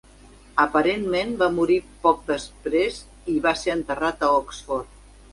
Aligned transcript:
Aparentment, 0.61 1.33
va 1.41 1.49
morir 1.57 1.75
poc 2.05 2.23
després 2.29 2.97
i 3.35 3.35
va 3.43 3.53
ser 3.65 3.75
enterrat 3.75 4.25
a 4.29 4.31
Oxford. 4.39 4.97